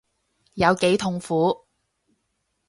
[0.55, 1.67] 有幾痛苦